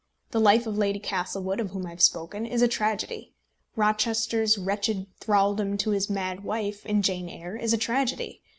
The 0.31 0.39
life 0.39 0.65
of 0.65 0.79
Lady 0.79 0.97
Castlewood, 0.97 1.59
of 1.59 1.69
whom 1.69 1.85
I 1.85 1.91
have 1.91 2.01
spoken, 2.01 2.43
is 2.43 2.63
a 2.63 2.67
tragedy. 2.67 3.35
Rochester's 3.75 4.57
wretched 4.57 5.05
thraldom 5.19 5.77
to 5.77 5.91
his 5.91 6.09
mad 6.09 6.43
wife, 6.43 6.83
in 6.87 7.03
Jane 7.03 7.29
Eyre, 7.29 7.55
is 7.55 7.71
a 7.71 7.77
tragedy. 7.77 8.41